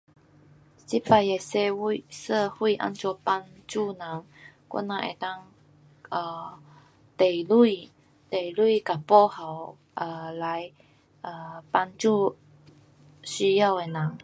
[0.87, 4.23] 这次的社会，社会怎样帮助人，
[4.69, 4.97] 我人能
[6.01, 6.57] 够
[7.17, 7.91] 提钱，
[8.31, 10.73] 提钱跟保护来
[11.69, 12.35] 帮助有
[13.21, 14.17] 需要的人。